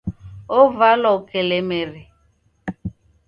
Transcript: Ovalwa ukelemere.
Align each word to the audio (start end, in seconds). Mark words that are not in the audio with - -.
Ovalwa 0.59 1.09
ukelemere. 1.19 2.01